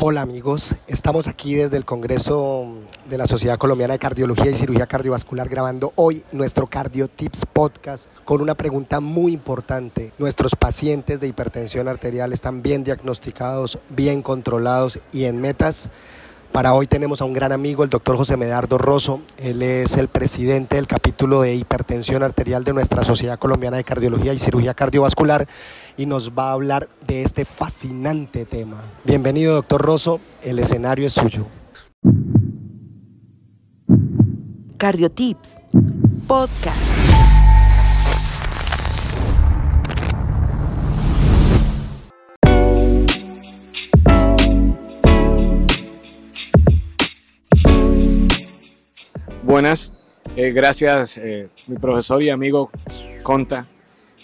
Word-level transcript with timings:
Hola 0.00 0.20
amigos, 0.20 0.76
estamos 0.86 1.26
aquí 1.26 1.56
desde 1.56 1.76
el 1.76 1.84
Congreso 1.84 2.68
de 3.10 3.18
la 3.18 3.26
Sociedad 3.26 3.58
Colombiana 3.58 3.94
de 3.94 3.98
Cardiología 3.98 4.48
y 4.48 4.54
Cirugía 4.54 4.86
Cardiovascular 4.86 5.48
grabando 5.48 5.92
hoy 5.96 6.22
nuestro 6.30 6.68
Cardio 6.68 7.08
Tips 7.08 7.44
Podcast 7.46 8.08
con 8.24 8.40
una 8.40 8.54
pregunta 8.54 9.00
muy 9.00 9.32
importante. 9.32 10.12
¿Nuestros 10.16 10.54
pacientes 10.54 11.18
de 11.18 11.26
hipertensión 11.26 11.88
arterial 11.88 12.32
están 12.32 12.62
bien 12.62 12.84
diagnosticados, 12.84 13.80
bien 13.88 14.22
controlados 14.22 15.00
y 15.12 15.24
en 15.24 15.40
metas? 15.40 15.90
Para 16.52 16.72
hoy 16.74 16.86
tenemos 16.86 17.20
a 17.20 17.24
un 17.24 17.34
gran 17.34 17.52
amigo, 17.52 17.84
el 17.84 17.90
doctor 17.90 18.16
José 18.16 18.36
Medardo 18.36 18.78
Rosso. 18.78 19.20
Él 19.36 19.62
es 19.62 19.96
el 19.96 20.08
presidente 20.08 20.76
del 20.76 20.86
capítulo 20.86 21.42
de 21.42 21.54
hipertensión 21.54 22.22
arterial 22.22 22.64
de 22.64 22.72
nuestra 22.72 23.04
Sociedad 23.04 23.38
Colombiana 23.38 23.76
de 23.76 23.84
Cardiología 23.84 24.32
y 24.32 24.38
Cirugía 24.38 24.74
Cardiovascular 24.74 25.46
y 25.96 26.06
nos 26.06 26.30
va 26.30 26.48
a 26.48 26.52
hablar 26.52 26.88
de 27.06 27.22
este 27.22 27.44
fascinante 27.44 28.44
tema. 28.46 28.82
Bienvenido, 29.04 29.54
doctor 29.54 29.82
Rosso. 29.82 30.20
El 30.42 30.58
escenario 30.58 31.06
es 31.06 31.12
suyo. 31.12 31.46
Cardiotips, 34.78 35.58
podcast. 36.26 37.27
Buenas, 49.48 49.90
eh, 50.36 50.52
gracias 50.52 51.16
eh, 51.16 51.48
mi 51.68 51.78
profesor 51.78 52.22
y 52.22 52.28
amigo 52.28 52.70
Conta, 53.22 53.66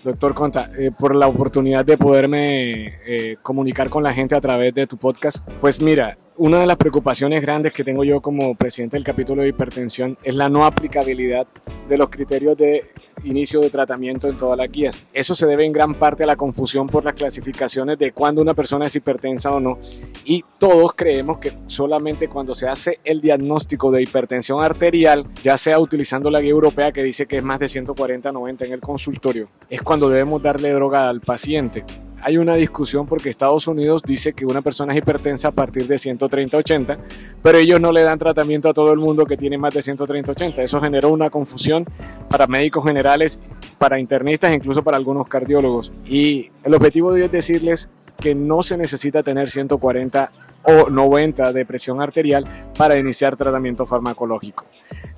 doctor 0.05 0.35
Conta, 0.35 0.71
eh, 0.77 0.91
por 0.91 1.17
la 1.17 1.27
oportunidad 1.29 1.83
de 1.83 1.97
poderme 1.97 3.39
comunicar 3.41 3.89
con 3.89 4.03
la 4.03 4.13
gente 4.13 4.35
a 4.35 4.41
través 4.43 4.75
de 4.75 4.87
tu 4.87 4.99
podcast. 4.99 5.39
Pues 5.63 5.81
mira, 5.81 6.19
una 6.37 6.61
de 6.61 6.67
las 6.67 6.77
preocupaciones 6.77 7.41
grandes 7.41 7.73
que 7.73 7.85
tengo 7.85 8.05
yo 8.05 8.21
como 8.21 8.55
presidente 8.55 8.99
del 8.99 9.05
capítulo 9.05 9.41
de 9.41 9.49
hipertensión 9.49 10.19
es 10.23 10.35
la 10.35 10.51
no 10.51 10.67
aplicabilidad 10.67 11.47
de 11.89 11.97
los 11.97 12.11
criterios 12.11 12.55
de 12.59 12.91
inicio 13.23 13.61
de 13.61 13.71
tratamiento 13.71 14.29
en 14.29 14.37
todas 14.37 14.59
las 14.59 14.71
guías. 14.71 15.03
Eso 15.13 15.35
se 15.35 15.47
debe 15.47 15.65
en 15.65 15.73
gran 15.73 15.95
parte 15.95 16.25
a 16.25 16.27
la 16.27 16.37
confusión 16.37 16.87
por 16.87 17.05
las 17.05 17.15
clasificaciones 17.15 17.99
de 17.99 18.13
cuándo 18.13 18.43
una 18.43 18.55
persona 18.55 18.87
es 18.87 18.97
hipertensa 18.97 19.53
o 19.53 19.61
no. 19.61 19.79
Y 20.25 20.45
todos 20.59 20.93
creemos 20.95 21.39
que 21.39 21.53
solamente 21.67 22.29
cuando 22.29 22.55
se 22.55 22.69
hace 22.69 23.01
el 23.05 23.21
diagnóstico 23.21 23.91
de 23.91 24.03
hipertensión 24.03 24.63
arterial, 24.63 25.27
ya 25.43 25.57
sea 25.57 25.79
utilizando 25.79 26.31
la 26.31 26.41
guía 26.41 26.51
europea 26.51 26.93
que 26.93 27.03
dice 27.03 27.27
que 27.27 27.39
es 27.39 27.45
más 27.45 27.61
de 27.61 27.67
140-90 27.67 28.67
en 28.67 28.73
el 28.73 28.81
consultorio, 28.81 29.49
es 29.69 29.83
cuando 29.83 30.09
debemos 30.09 30.43
darle 30.43 30.73
droga 30.73 31.09
al 31.09 31.21
paciente 31.21 31.85
hay 32.25 32.39
una 32.39 32.55
discusión 32.55 33.07
porque 33.07 33.29
Estados 33.29 33.69
Unidos 33.69 34.03
dice 34.03 34.33
que 34.33 34.47
una 34.47 34.63
persona 34.63 34.95
es 34.95 34.99
hipertensa 34.99 35.49
a 35.49 35.51
partir 35.51 35.87
de 35.87 35.97
130-80, 35.97 36.97
pero 37.43 37.59
ellos 37.59 37.79
no 37.83 37.93
le 37.93 38.03
dan 38.03 38.19
tratamiento 38.19 38.71
a 38.71 38.73
todo 38.73 38.93
el 38.95 38.99
mundo 38.99 39.27
que 39.27 39.37
tiene 39.37 39.59
más 39.59 39.75
de 39.75 39.81
130-80. 39.81 40.61
Eso 40.61 40.81
generó 40.81 41.11
una 41.11 41.29
confusión 41.29 41.85
para 42.31 42.47
médicos 42.47 42.83
generales, 42.85 43.39
para 43.77 44.01
internistas 44.01 44.55
incluso 44.55 44.83
para 44.83 44.97
algunos 44.97 45.29
cardiólogos. 45.29 45.93
Y 46.07 46.51
el 46.63 46.75
objetivo 46.75 47.15
es 47.15 47.31
decirles 47.31 47.91
que 48.19 48.35
no 48.35 48.63
se 48.63 48.79
necesita 48.79 49.23
tener 49.23 49.51
140 49.51 50.33
o 50.63 50.89
90 50.89 51.53
de 51.53 51.67
presión 51.67 52.01
arterial 52.01 52.47
para 52.79 52.99
iniciar 52.99 53.37
tratamiento 53.37 53.85
farmacológico. 53.85 54.65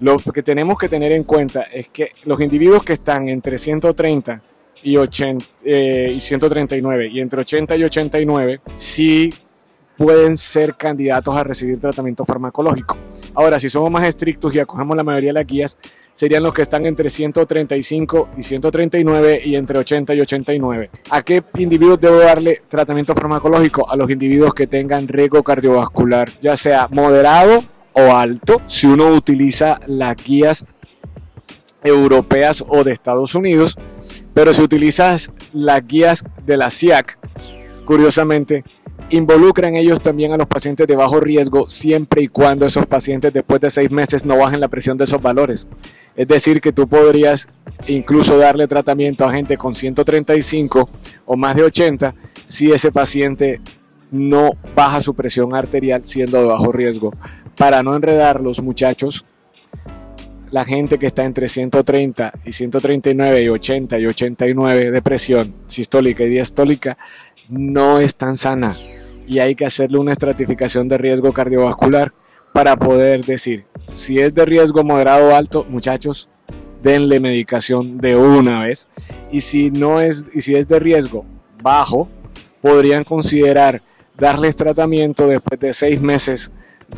Lo 0.01 0.17
que 0.19 0.43
tenemos 0.43 0.77
que 0.77 0.89
tener 0.89 1.13
en 1.13 1.23
cuenta 1.23 1.63
es 1.63 1.89
que 1.89 2.11
los 2.25 2.41
individuos 2.41 2.83
que 2.83 2.95
están 2.95 3.29
entre 3.29 3.59
130 3.59 4.43
y, 4.83 4.97
80, 4.97 5.45
eh, 5.65 6.13
y 6.17 6.21
139 6.21 7.09
y 7.13 7.21
entre 7.21 7.41
80 7.41 7.77
y 7.77 7.85
89 7.85 8.61
sí 8.77 9.33
pueden 9.97 10.37
ser 10.37 10.75
candidatos 10.75 11.35
a 11.35 11.43
recibir 11.43 11.81
tratamiento 11.81 12.25
farmacológico. 12.25 12.97
Ahora, 13.35 13.59
si 13.59 13.69
somos 13.69 13.91
más 13.91 14.07
estrictos 14.07 14.55
y 14.55 14.59
acogemos 14.59 14.97
la 14.97 15.03
mayoría 15.03 15.31
de 15.31 15.35
las 15.35 15.47
guías, 15.47 15.79
serían 16.13 16.43
los 16.43 16.53
que 16.53 16.63
están 16.63 16.87
entre 16.87 17.11
135 17.11 18.31
y 18.37 18.43
139 18.43 19.41
y 19.45 19.57
entre 19.57 19.79
80 19.79 20.15
y 20.15 20.21
89. 20.21 20.91
¿A 21.11 21.23
qué 21.23 21.43
individuos 21.57 22.01
debo 22.01 22.19
darle 22.19 22.63
tratamiento 22.69 23.15
farmacológico? 23.15 23.91
A 23.91 23.97
los 23.97 24.11
individuos 24.11 24.55
que 24.55 24.67
tengan 24.67 25.09
riesgo 25.09 25.43
cardiovascular, 25.43 26.31
ya 26.41 26.57
sea 26.57 26.89
moderado 26.91 27.65
o 27.93 28.15
alto, 28.15 28.61
si 28.67 28.87
uno 28.87 29.09
utiliza 29.09 29.81
las 29.87 30.17
guías 30.17 30.65
europeas 31.83 32.65
o 32.67 32.85
de 32.85 32.93
Estados 32.93 33.35
Unidos, 33.35 33.77
pero 34.35 34.53
si 34.53 34.63
utilizas 34.63 35.33
las 35.53 35.87
guías 35.87 36.25
de 36.45 36.57
la 36.57 36.71
CIAC, 36.71 37.19
curiosamente, 37.85 38.65
involucran 39.11 39.77
ellos 39.77 40.01
también 40.01 40.33
a 40.33 40.37
los 40.37 40.47
pacientes 40.47 40.87
de 40.87 40.97
bajo 40.97 41.21
riesgo 41.21 41.69
siempre 41.69 42.23
y 42.23 42.29
cuando 42.29 42.67
esos 42.67 42.87
pacientes 42.87 43.33
después 43.33 43.61
de 43.61 43.71
seis 43.71 43.91
meses 43.91 44.25
no 44.25 44.39
bajen 44.39 44.61
la 44.61 44.69
presión 44.69 44.97
de 44.97 45.05
esos 45.05 45.23
valores. 45.23 45.67
Es 46.17 46.27
decir, 46.27 46.61
que 46.61 46.73
tú 46.73 46.89
podrías 46.89 47.49
incluso 47.87 48.37
darle 48.39 48.67
tratamiento 48.67 49.25
a 49.25 49.33
gente 49.33 49.57
con 49.57 49.75
135 49.75 50.89
o 51.27 51.37
más 51.37 51.55
de 51.55 51.63
80 51.63 52.15
si 52.47 52.73
ese 52.73 52.91
paciente 52.91 53.61
no 54.11 54.53
baja 54.75 55.01
su 55.01 55.15
presión 55.15 55.55
arterial 55.55 56.03
siendo 56.05 56.41
de 56.41 56.47
bajo 56.47 56.73
riesgo. 56.73 57.13
Para 57.57 57.83
no 57.83 57.95
enredar 57.95 58.41
los 58.41 58.63
muchachos, 58.63 59.25
la 60.57 60.65
gente 60.65 60.99
que 60.99 61.09
está 61.09 61.23
entre 61.27 61.49
130 61.49 62.33
y 62.47 62.51
139 62.51 63.43
y 63.43 63.49
80 63.51 63.99
y 63.99 64.07
89 64.07 64.91
de 64.91 65.03
presión 65.03 65.55
sistólica 65.67 66.25
y 66.25 66.31
diastólica 66.31 66.97
no 67.51 67.99
es 67.99 68.15
tan 68.15 68.39
sana. 68.39 68.79
Y 69.27 69.41
hay 69.41 69.55
que 69.55 69.67
hacerle 69.67 69.99
una 69.99 70.13
estratificación 70.13 70.89
de 70.89 70.97
riesgo 70.97 71.35
cardiovascular 71.35 72.15
para 72.55 72.75
poder 72.79 73.27
decir 73.27 73.67
si 73.91 74.19
es 74.19 74.33
de 74.33 74.47
riesgo 74.47 74.83
moderado 74.83 75.29
o 75.29 75.35
alto, 75.35 75.67
muchachos, 75.69 76.31
denle 76.83 77.21
medicación 77.21 77.99
de 77.99 78.17
una 78.17 78.63
vez. 78.63 78.89
Y 79.31 79.43
si 79.43 79.71
no 79.71 80.01
es 80.01 80.25
y 80.33 80.41
si 80.41 80.55
es 80.55 80.67
de 80.67 80.81
riesgo 80.81 81.27
bajo, 81.63 82.09
podrían 82.63 83.05
considerar 83.05 83.83
darles 84.17 84.57
tratamiento 84.57 85.27
después 85.27 85.61
de 85.61 85.75
seis 85.75 86.01
meses 86.01 86.51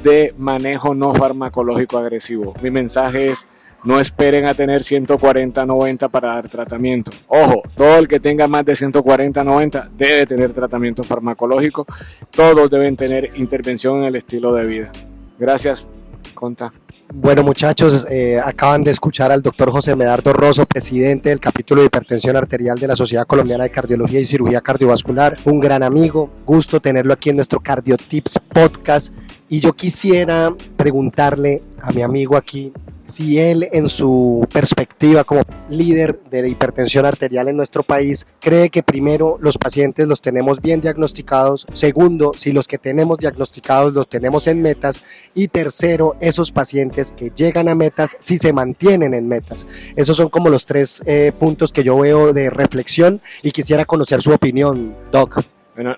de 0.02 0.34
manejo 0.38 0.94
no 0.94 1.14
farmacológico 1.14 1.98
agresivo. 1.98 2.54
Mi 2.62 2.70
mensaje 2.70 3.26
es 3.26 3.46
no 3.84 4.00
esperen 4.00 4.46
a 4.46 4.54
tener 4.54 4.82
140, 4.82 5.64
90 5.64 6.08
para 6.08 6.34
dar 6.34 6.48
tratamiento. 6.48 7.12
Ojo, 7.28 7.62
todo 7.76 7.98
el 7.98 8.08
que 8.08 8.18
tenga 8.18 8.48
más 8.48 8.64
de 8.64 8.74
140, 8.74 9.44
90 9.44 9.90
debe 9.96 10.26
tener 10.26 10.52
tratamiento 10.52 11.04
farmacológico. 11.04 11.86
Todos 12.30 12.70
deben 12.70 12.96
tener 12.96 13.30
intervención 13.36 13.98
en 13.98 14.04
el 14.04 14.16
estilo 14.16 14.52
de 14.52 14.66
vida. 14.66 14.92
Gracias, 15.38 15.86
Conta. 16.34 16.72
Bueno 17.10 17.42
muchachos, 17.42 18.06
eh, 18.10 18.38
acaban 18.38 18.84
de 18.84 18.90
escuchar 18.90 19.32
al 19.32 19.40
doctor 19.40 19.70
José 19.70 19.96
Medardo 19.96 20.32
Rosso, 20.34 20.66
presidente 20.66 21.30
del 21.30 21.40
capítulo 21.40 21.80
de 21.80 21.86
hipertensión 21.86 22.36
arterial 22.36 22.78
de 22.78 22.86
la 22.86 22.96
Sociedad 22.96 23.26
Colombiana 23.26 23.64
de 23.64 23.70
Cardiología 23.70 24.20
y 24.20 24.26
Cirugía 24.26 24.60
Cardiovascular, 24.60 25.38
un 25.44 25.58
gran 25.58 25.82
amigo, 25.82 26.28
gusto 26.44 26.80
tenerlo 26.80 27.14
aquí 27.14 27.30
en 27.30 27.36
nuestro 27.36 27.60
CardioTips 27.60 28.40
podcast 28.52 29.14
y 29.48 29.60
yo 29.60 29.72
quisiera 29.72 30.54
preguntarle 30.76 31.62
a 31.80 31.92
mi 31.92 32.02
amigo 32.02 32.36
aquí 32.36 32.72
si 33.08 33.38
él 33.38 33.66
en 33.72 33.88
su 33.88 34.46
perspectiva 34.52 35.24
como 35.24 35.42
líder 35.70 36.20
de 36.30 36.42
la 36.42 36.48
hipertensión 36.48 37.06
arterial 37.06 37.48
en 37.48 37.56
nuestro 37.56 37.82
país 37.82 38.26
cree 38.40 38.68
que 38.68 38.82
primero 38.82 39.38
los 39.40 39.56
pacientes 39.56 40.06
los 40.06 40.20
tenemos 40.20 40.60
bien 40.60 40.80
diagnosticados, 40.80 41.66
segundo, 41.72 42.32
si 42.36 42.52
los 42.52 42.68
que 42.68 42.78
tenemos 42.78 43.18
diagnosticados 43.18 43.94
los 43.94 44.08
tenemos 44.08 44.46
en 44.46 44.60
metas 44.60 45.02
y 45.34 45.48
tercero, 45.48 46.16
esos 46.20 46.52
pacientes 46.52 47.12
que 47.12 47.32
llegan 47.34 47.68
a 47.68 47.74
metas 47.74 48.16
si 48.20 48.38
se 48.38 48.52
mantienen 48.52 49.14
en 49.14 49.26
metas. 49.26 49.66
Esos 49.96 50.16
son 50.16 50.28
como 50.28 50.50
los 50.50 50.66
tres 50.66 51.02
eh, 51.06 51.32
puntos 51.38 51.72
que 51.72 51.84
yo 51.84 51.98
veo 51.98 52.32
de 52.32 52.50
reflexión 52.50 53.20
y 53.42 53.52
quisiera 53.52 53.84
conocer 53.84 54.20
su 54.20 54.32
opinión, 54.32 54.94
Doc. 55.10 55.42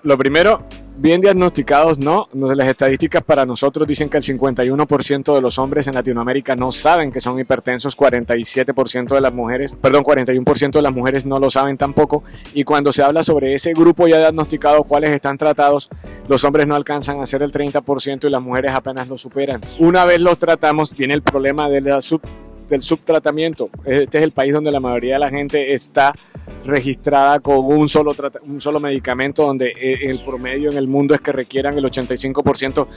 Lo 0.03 0.15
primero, 0.15 0.63
bien 0.97 1.21
diagnosticados, 1.21 1.97
no. 1.97 2.29
Las 2.33 2.67
estadísticas 2.67 3.23
para 3.23 3.47
nosotros 3.47 3.87
dicen 3.87 4.09
que 4.09 4.17
el 4.17 4.23
51% 4.23 5.33
de 5.33 5.41
los 5.41 5.57
hombres 5.57 5.87
en 5.87 5.95
Latinoamérica 5.95 6.55
no 6.55 6.71
saben 6.71 7.11
que 7.11 7.19
son 7.19 7.39
hipertensos, 7.39 7.97
47% 7.97 9.15
de 9.15 9.21
las 9.21 9.33
mujeres, 9.33 9.75
perdón, 9.81 10.03
41% 10.03 10.71
de 10.71 10.81
las 10.83 10.93
mujeres 10.93 11.25
no 11.25 11.39
lo 11.39 11.49
saben 11.49 11.77
tampoco. 11.77 12.23
Y 12.53 12.63
cuando 12.63 12.91
se 12.91 13.01
habla 13.01 13.23
sobre 13.23 13.55
ese 13.55 13.73
grupo 13.73 14.07
ya 14.07 14.19
diagnosticado, 14.19 14.83
cuáles 14.83 15.09
están 15.09 15.39
tratados, 15.39 15.89
los 16.27 16.43
hombres 16.43 16.67
no 16.67 16.75
alcanzan 16.75 17.19
a 17.19 17.25
ser 17.25 17.41
el 17.41 17.51
30% 17.51 18.27
y 18.27 18.29
las 18.29 18.41
mujeres 18.41 18.71
apenas 18.73 19.07
lo 19.07 19.17
superan. 19.17 19.61
Una 19.79 20.05
vez 20.05 20.21
los 20.21 20.37
tratamos, 20.37 20.95
viene 20.95 21.15
el 21.15 21.23
problema 21.23 21.69
del 21.69 21.87
subtratamiento. 22.81 23.69
Este 23.83 24.19
es 24.19 24.23
el 24.23 24.31
país 24.31 24.53
donde 24.53 24.71
la 24.71 24.79
mayoría 24.79 25.15
de 25.15 25.19
la 25.19 25.29
gente 25.29 25.73
está 25.73 26.13
registrada 26.65 27.39
con 27.39 27.57
un 27.57 27.89
solo, 27.89 28.15
un 28.43 28.61
solo 28.61 28.79
medicamento, 28.79 29.45
donde 29.45 29.69
eh, 29.69 29.99
el 30.03 30.23
promedio 30.23 30.71
en 30.71 30.77
el 30.77 30.87
mundo 30.87 31.13
es 31.13 31.21
que 31.21 31.31
requieran 31.31 31.77
el 31.77 31.85
85% 31.85 32.87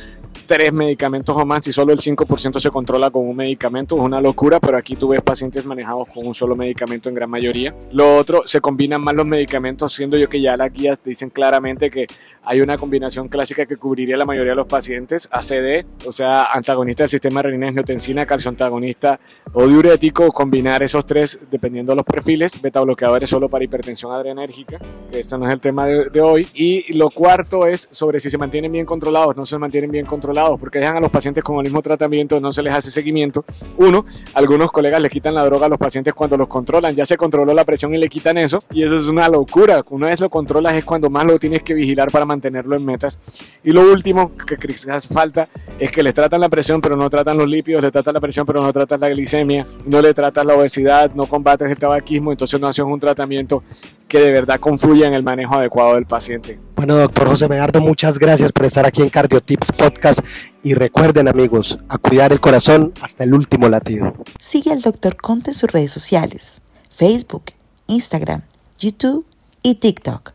tres 0.47 0.73
medicamentos 0.73 1.37
o 1.37 1.45
más 1.45 1.67
y 1.67 1.73
solo 1.73 1.93
el 1.93 1.99
5% 1.99 2.61
se 2.61 2.71
controla 2.71 3.11
con 3.11 3.27
un 3.27 3.37
medicamento. 3.37 3.97
Es 3.97 4.03
una 4.03 4.21
locura, 4.21 4.61
pero 4.61 4.77
aquí 4.77 4.97
tú 4.97 5.09
ves 5.09 5.23
pacientes 5.23 5.65
manejados 5.65 6.09
con 6.09 6.27
un 6.27 6.35
solo 6.35 6.57
medicamento 6.57 7.09
en 7.09 7.15
gran 7.15 7.31
mayoría. 7.31 7.75
Lo 7.93 8.17
otro, 8.17 8.43
se 8.47 8.61
combinan 8.61 9.03
más 9.03 9.15
los 9.15 9.27
medicamentos, 9.27 9.93
siendo 9.93 10.17
yo 10.17 10.29
que 10.29 10.41
ya 10.41 10.57
las 10.57 10.73
guías 10.73 11.03
dicen 11.03 11.31
claramente 11.31 11.91
que 11.91 12.07
hay 12.43 12.61
una 12.61 12.77
combinación 12.77 13.29
clásica 13.29 13.65
que 13.65 13.77
cubriría 13.77 14.17
la 14.17 14.27
mayoría 14.27 14.53
de 14.53 14.57
los 14.57 14.67
pacientes, 14.67 15.29
ACD, 15.33 15.87
o 16.07 16.13
sea, 16.13 16.45
antagonista 16.45 17.05
del 17.05 17.11
sistema 17.11 17.41
renina-angiotensina, 17.43 18.27
calcio 18.27 18.51
antagonista 18.51 19.19
o 19.53 19.67
diurético, 19.67 20.31
combinar 20.31 20.83
esos 20.83 21.07
tres 21.07 21.39
dependiendo 21.51 21.93
de 21.93 21.97
los 21.97 22.05
perfiles, 22.05 22.61
beta 22.61 22.81
bloqueadores 22.81 23.31
solo 23.31 23.49
para 23.55 23.65
hipertensión 23.65 24.11
adrenérgica, 24.11 24.81
que 25.13 25.21
esto 25.21 25.39
no 25.39 25.47
es 25.47 25.53
el 25.53 25.61
tema 25.61 25.87
de, 25.87 26.11
de 26.11 26.21
hoy. 26.21 26.49
Y 26.55 26.93
lo 26.95 27.09
cuarto 27.09 27.69
es 27.69 27.89
sobre 27.93 28.19
si 28.19 28.29
se 28.29 28.37
mantienen 28.37 28.73
bien 28.73 28.85
controlados, 28.85 29.37
no 29.37 29.47
se 29.47 29.57
mantienen 29.59 29.93
bien 29.93 30.07
controlados, 30.07 30.59
porque 30.59 30.81
dejan 30.81 30.97
a 30.97 31.01
los 31.01 31.09
pacientes 31.09 31.45
con 31.45 31.59
el 31.59 31.63
mismo 31.63 31.81
tratamiento, 31.81 32.41
no 32.41 32.51
se 32.51 32.65
les 32.65 32.75
hace 32.75 32.91
seguimiento. 32.91 33.45
Uno, 33.77 34.07
algunos 34.33 34.73
colegas 34.73 35.01
le 35.01 35.09
quitan 35.09 35.37
la 35.37 35.45
droga 35.45 35.67
a 35.67 35.69
los 35.69 35.79
pacientes 35.79 36.13
cuando 36.15 36.37
los 36.37 36.49
controlan, 36.49 36.97
ya 36.97 37.07
se 37.07 37.17
controló 37.17 37.55
la 37.55 37.65
presión 37.65 37.95
y 37.95 37.99
le 37.99 38.09
quitan 38.09 38.39
eso, 38.39 38.65
y 38.73 38.83
eso 38.83 38.97
es 38.97 39.07
una 39.07 39.29
locura. 39.29 39.85
Una 39.89 40.09
vez 40.09 40.21
lo 40.21 40.29
controlas 40.29 40.75
es 40.75 40.85
cuando 40.85 41.09
más 41.09 41.25
lo 41.25 41.39
tienes 41.39 41.63
que 41.63 41.75
vigilar 41.75 42.11
para 42.11 42.27
mantenerlo 42.27 42.75
en 42.75 42.85
metas. 42.85 43.21
Y 43.63 43.71
lo 43.71 43.83
último 43.83 44.33
que 44.35 44.57
quizás 44.57 45.07
falta 45.07 45.49
es 45.79 45.93
que 45.93 46.03
les 46.03 46.13
tratan 46.13 46.41
la 46.41 46.49
presión, 46.49 46.81
pero 46.81 46.97
no 46.97 47.09
tratan 47.09 47.39
los 47.39 47.49
lípidos, 47.49 47.83
le 47.83 47.93
tratan 47.93 48.15
la 48.15 48.21
presión, 48.21 48.45
pero 48.45 48.61
no 48.61 48.73
tratan 48.73 48.99
la 48.99 49.11
glicemia, 49.11 49.65
no 49.87 50.03
le 50.03 50.13
tratan 50.13 50.49
la 50.49 50.57
obesidad, 50.57 51.15
no 51.15 51.27
combates 51.27 51.71
el 51.71 51.79
tabaquismo, 51.79 52.33
entonces 52.33 52.61
no 52.61 52.67
hacen 52.67 52.87
un 52.87 52.99
tratamiento 52.99 53.44
que 54.09 54.19
de 54.21 54.33
verdad 54.33 54.61
confluya 54.61 55.09
en 55.09 55.15
el 55.15 55.23
manejo 55.23 55.55
adecuado 55.55 55.95
del 55.95 56.07
paciente. 56.07 56.59
Bueno, 56.77 56.97
doctor 56.97 57.29
José 57.29 57.49
Medardo, 57.49 57.81
muchas 57.81 58.19
gracias 58.19 58.53
por 58.53 58.67
estar 58.67 58.87
aquí 58.87 59.03
en 59.03 59.11
CardioTips 59.11 59.73
Podcast 59.73 60.21
y 60.63 60.75
recuerden 60.75 61.29
amigos, 61.29 61.79
a 61.89 61.99
cuidar 61.99 62.33
el 62.33 62.41
corazón 62.41 62.93
hasta 63.01 63.25
el 63.25 63.35
último 63.35 63.69
latido. 63.69 64.13
Sigue 64.39 64.73
al 64.73 64.83
doctor 64.83 65.17
Conte 65.17 65.51
en 65.51 65.57
sus 65.57 65.71
redes 65.71 65.93
sociales, 65.93 66.61
Facebook, 66.91 67.45
Instagram, 67.87 68.43
YouTube 68.79 69.27
y 69.63 69.77
TikTok. 69.77 70.34